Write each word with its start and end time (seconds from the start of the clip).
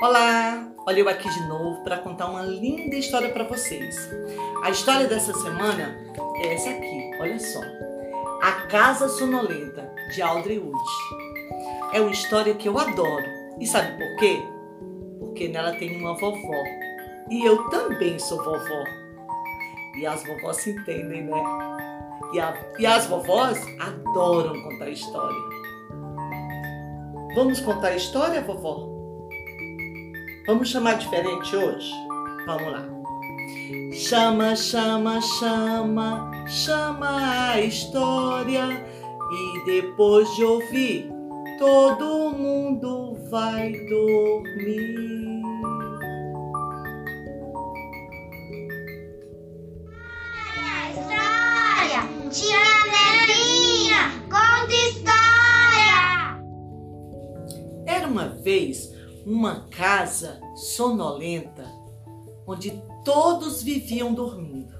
Olá! 0.00 0.66
Olha 0.86 1.00
eu 1.00 1.08
aqui 1.10 1.28
de 1.28 1.46
novo 1.46 1.84
para 1.84 1.98
contar 1.98 2.30
uma 2.30 2.40
linda 2.40 2.96
história 2.96 3.28
para 3.28 3.44
vocês. 3.44 4.08
A 4.62 4.70
história 4.70 5.06
dessa 5.06 5.34
semana 5.34 5.94
é 6.42 6.54
essa 6.54 6.70
aqui, 6.70 7.10
olha 7.20 7.38
só. 7.38 7.60
A 8.40 8.66
Casa 8.68 9.10
Sonolenta, 9.10 9.92
de 10.14 10.22
Audrey 10.22 10.58
Wood. 10.58 10.82
É 11.92 12.00
uma 12.00 12.12
história 12.12 12.54
que 12.54 12.66
eu 12.66 12.78
adoro. 12.78 13.26
E 13.60 13.66
sabe 13.66 13.92
por 13.98 14.16
quê? 14.16 14.42
Porque 15.18 15.48
nela 15.48 15.72
tem 15.72 15.94
uma 16.00 16.14
vovó. 16.14 16.64
E 17.30 17.44
eu 17.44 17.68
também 17.68 18.18
sou 18.18 18.42
vovó. 18.42 18.84
E 19.98 20.06
as 20.06 20.24
vovós 20.26 20.56
se 20.56 20.70
entendem, 20.70 21.24
né? 21.24 21.42
E, 22.32 22.40
a, 22.40 22.54
e 22.78 22.86
as 22.86 23.06
vovós 23.06 23.62
adoram 23.78 24.62
contar 24.62 24.88
história. 24.88 25.36
Vamos 27.34 27.60
contar 27.60 27.88
a 27.88 27.96
história, 27.96 28.40
vovó? 28.40 28.89
Vamos 30.50 30.68
chamar 30.70 30.98
diferente 30.98 31.54
hoje? 31.54 31.92
Vamos 32.44 32.72
lá. 32.72 32.84
Chama, 33.92 34.56
chama, 34.56 35.20
chama, 35.20 36.28
chama 36.48 37.52
a 37.52 37.60
história 37.60 38.84
e 39.30 39.64
depois 39.64 40.28
de 40.34 40.42
ouvir, 40.42 41.08
todo 41.56 42.32
mundo 42.32 43.14
vai 43.30 43.70
dormir. 43.70 45.40
História! 50.90 52.08
Tia 52.28 52.58
Nevinha, 52.90 54.10
conta 54.28 54.74
história! 54.74 56.42
Era 57.86 58.08
uma 58.08 58.30
vez 58.30 58.98
uma 59.26 59.66
casa 59.70 60.40
sonolenta 60.54 61.64
onde 62.46 62.82
todos 63.04 63.62
viviam 63.62 64.12
dormindo. 64.12 64.74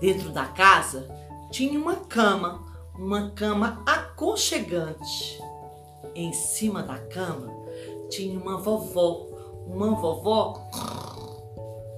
Dentro 0.00 0.30
da 0.30 0.46
casa 0.46 1.08
tinha 1.50 1.78
uma 1.78 1.96
cama, 1.96 2.64
uma 2.94 3.30
cama 3.30 3.82
aconchegante. 3.86 5.40
Em 6.14 6.32
cima 6.32 6.82
da 6.82 6.98
cama 6.98 7.48
tinha 8.10 8.38
uma 8.38 8.58
vovó, 8.58 9.28
uma 9.66 9.94
vovó 9.94 10.68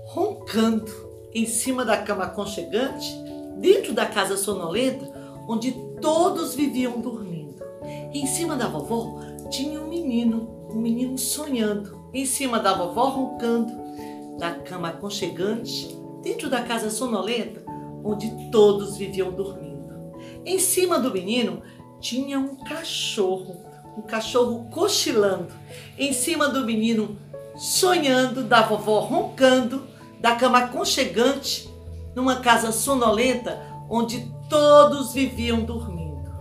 roncando 0.06 0.92
em 1.34 1.46
cima 1.46 1.84
da 1.84 1.96
cama 1.96 2.24
aconchegante, 2.24 3.12
dentro 3.58 3.92
da 3.92 4.06
casa 4.06 4.36
sonolenta, 4.36 5.10
onde 5.48 5.72
todos 6.00 6.54
viviam 6.54 7.00
dormindo. 7.00 7.62
Em 8.12 8.26
cima 8.26 8.56
da 8.56 8.68
vovó 8.68 9.18
tinha 9.50 9.80
um 9.80 9.88
menino, 9.88 10.63
um 10.74 10.80
menino 10.80 11.16
sonhando, 11.16 12.08
em 12.12 12.26
cima 12.26 12.58
da 12.58 12.74
vovó 12.74 13.08
roncando, 13.08 13.72
da 14.38 14.52
cama 14.52 14.88
aconchegante, 14.88 15.96
dentro 16.22 16.50
da 16.50 16.62
casa 16.62 16.90
sonolenta, 16.90 17.62
onde 18.02 18.50
todos 18.50 18.96
viviam 18.96 19.30
dormindo. 19.30 20.12
Em 20.44 20.58
cima 20.58 20.98
do 20.98 21.12
menino 21.12 21.62
tinha 22.00 22.38
um 22.38 22.56
cachorro, 22.56 23.64
um 23.96 24.02
cachorro 24.02 24.68
cochilando. 24.70 25.52
Em 25.96 26.12
cima 26.12 26.48
do 26.48 26.64
menino, 26.64 27.16
sonhando, 27.56 28.42
da 28.42 28.62
vovó 28.62 29.00
roncando, 29.00 29.86
da 30.20 30.34
cama 30.34 30.58
aconchegante, 30.58 31.68
numa 32.14 32.36
casa 32.36 32.72
sonolenta, 32.72 33.60
onde 33.88 34.32
todos 34.50 35.12
viviam 35.12 35.64
dormindo. 35.64 36.32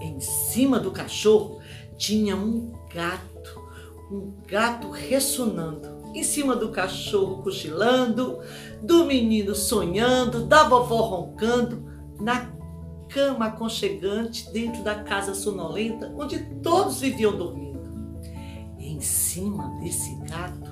Em 0.00 0.18
cima 0.20 0.78
do 0.78 0.90
cachorro 0.90 1.59
tinha 2.00 2.34
um 2.34 2.72
gato, 2.92 3.62
um 4.10 4.32
gato 4.48 4.90
ressonando. 4.90 6.00
Em 6.14 6.24
cima 6.24 6.56
do 6.56 6.70
cachorro 6.70 7.42
cochilando, 7.42 8.40
do 8.82 9.04
menino 9.04 9.54
sonhando, 9.54 10.46
da 10.46 10.64
vovó 10.64 11.02
roncando, 11.02 11.84
na 12.18 12.50
cama 13.08 13.46
aconchegante 13.46 14.50
dentro 14.50 14.82
da 14.82 14.94
casa 15.04 15.34
sonolenta 15.34 16.12
onde 16.16 16.38
todos 16.62 17.00
viviam 17.00 17.36
dormindo. 17.36 17.80
Em 18.78 18.98
cima 19.00 19.78
desse 19.80 20.16
gato 20.24 20.70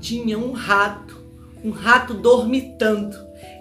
tinha 0.00 0.38
um 0.38 0.52
rato, 0.52 1.24
um 1.62 1.70
rato 1.70 2.14
dormitando, 2.14 3.16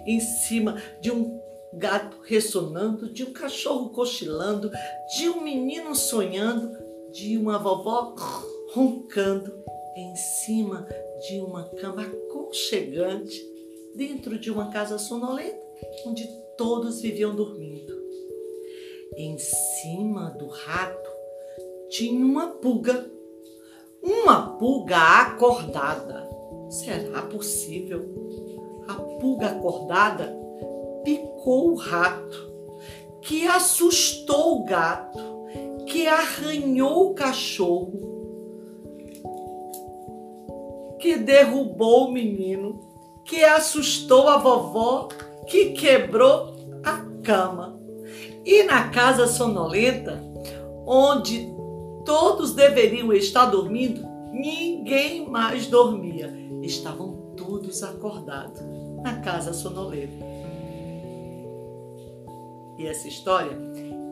em 0.05 0.19
cima 0.21 0.77
de 1.01 1.11
um 1.11 1.37
gato 1.77 2.17
ressonando, 2.23 3.09
de 3.11 3.23
um 3.23 3.31
cachorro 3.31 3.89
cochilando, 3.89 4.71
de 5.15 5.29
um 5.29 5.41
menino 5.41 5.95
sonhando, 5.95 6.71
de 7.11 7.37
uma 7.37 7.57
vovó 7.57 8.15
roncando 8.73 9.53
em 9.95 10.15
cima 10.15 10.87
de 11.27 11.39
uma 11.39 11.63
cama 11.69 12.03
aconchegante, 12.03 13.41
dentro 13.95 14.37
de 14.37 14.51
uma 14.51 14.69
casa 14.69 14.97
sonolenta, 14.97 15.57
onde 16.05 16.27
todos 16.57 17.01
viviam 17.01 17.35
dormindo. 17.35 17.97
Em 19.15 19.37
cima 19.37 20.29
do 20.31 20.47
rato 20.47 21.09
tinha 21.89 22.23
uma 22.23 22.47
pulga, 22.47 23.09
uma 24.01 24.57
pulga 24.57 24.97
acordada. 24.97 26.27
Será 26.69 27.23
possível? 27.23 28.05
A 28.87 28.93
pulga 28.93 29.47
acordada 29.47 30.46
picou 31.47 31.71
o 31.71 31.75
rato, 31.75 32.51
que 33.21 33.47
assustou 33.47 34.59
o 34.59 34.65
gato, 34.65 35.17
que 35.85 36.05
arranhou 36.05 37.11
o 37.11 37.13
cachorro, 37.13 38.01
que 40.99 41.15
derrubou 41.15 42.09
o 42.09 42.11
menino, 42.11 42.81
que 43.23 43.45
assustou 43.45 44.27
a 44.27 44.37
vovó, 44.37 45.07
que 45.47 45.71
quebrou 45.71 46.53
a 46.83 46.97
cama. 47.23 47.79
E 48.43 48.63
na 48.63 48.89
casa 48.89 49.25
sonolenta, 49.25 50.21
onde 50.85 51.49
todos 52.03 52.53
deveriam 52.55 53.13
estar 53.13 53.45
dormindo, 53.45 54.05
ninguém 54.33 55.29
mais 55.29 55.67
dormia. 55.67 56.29
Estavam 56.61 57.33
todos 57.37 57.83
acordados 57.83 58.61
na 59.01 59.21
casa 59.21 59.53
sonolenta. 59.53 60.36
E 62.77 62.85
essa 62.85 63.07
história 63.07 63.57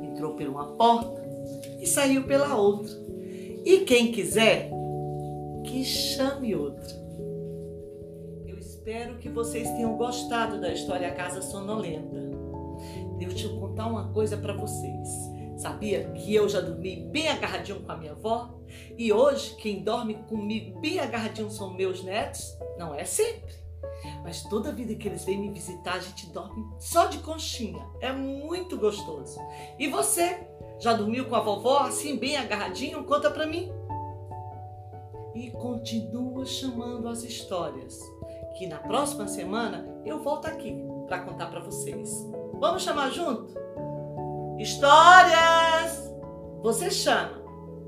entrou 0.01 0.35
por 0.35 0.47
uma 0.47 0.75
porta 0.75 1.21
e 1.79 1.85
saiu 1.85 2.23
pela 2.23 2.55
outra. 2.55 2.93
E 3.63 3.79
quem 3.79 4.11
quiser, 4.11 4.69
que 5.63 5.83
chame 5.83 6.55
outra. 6.55 6.95
Eu 8.45 8.57
espero 8.57 9.17
que 9.17 9.29
vocês 9.29 9.69
tenham 9.71 9.97
gostado 9.97 10.59
da 10.59 10.71
história 10.71 11.11
Casa 11.13 11.41
Sonolenta. 11.41 12.25
Deixa 13.17 13.47
eu 13.47 13.59
contar 13.59 13.87
uma 13.87 14.11
coisa 14.11 14.37
para 14.37 14.53
vocês. 14.53 15.09
Sabia 15.57 16.11
que 16.11 16.35
eu 16.35 16.49
já 16.49 16.59
dormi 16.59 17.07
bem 17.11 17.29
agarradinho 17.29 17.81
com 17.81 17.91
a 17.91 17.97
minha 17.97 18.11
avó? 18.11 18.59
E 18.97 19.11
hoje 19.11 19.55
quem 19.55 19.83
dorme 19.83 20.15
comigo 20.27 20.79
bem 20.79 20.99
agarradinho 20.99 21.49
são 21.49 21.73
meus 21.73 22.03
netos? 22.03 22.57
Não 22.77 22.93
é 22.93 23.05
sempre. 23.05 23.64
Mas 24.23 24.43
toda 24.43 24.71
vida 24.71 24.95
que 24.95 25.07
eles 25.07 25.23
vêm 25.23 25.39
me 25.39 25.51
visitar, 25.51 25.93
a 25.93 25.99
gente 25.99 26.27
dorme 26.27 26.65
só 26.79 27.05
de 27.05 27.19
conchinha. 27.19 27.85
É 27.99 28.11
muito 28.11 28.77
gostoso. 28.77 29.39
E 29.77 29.87
você? 29.87 30.47
Já 30.79 30.93
dormiu 30.93 31.25
com 31.25 31.35
a 31.35 31.41
vovó 31.41 31.79
assim, 31.79 32.17
bem 32.17 32.37
agarradinho? 32.37 33.03
Conta 33.03 33.31
pra 33.31 33.45
mim. 33.45 33.71
E 35.33 35.51
continua 35.51 36.45
chamando 36.45 37.09
as 37.09 37.23
histórias, 37.23 37.99
que 38.57 38.67
na 38.67 38.77
próxima 38.77 39.27
semana 39.27 39.85
eu 40.05 40.19
volto 40.19 40.45
aqui 40.45 40.75
para 41.07 41.19
contar 41.19 41.47
para 41.47 41.59
vocês. 41.59 42.25
Vamos 42.59 42.83
chamar 42.83 43.11
junto? 43.11 43.53
Histórias! 44.59 46.13
Você 46.61 46.89
chama 46.89 47.43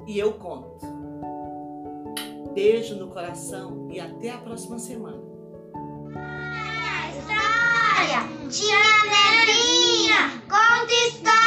e 0.05 0.19
eu 0.19 0.33
conto. 0.33 0.85
Beijo 2.53 2.95
no 2.95 3.07
coração 3.07 3.87
e 3.91 3.99
até 3.99 4.31
a 4.31 4.37
próxima 4.37 4.79
semana. 4.79 5.26
Tia 8.49 8.79
Nevinha, 9.03 10.41
conta 10.47 10.93
história! 10.93 11.37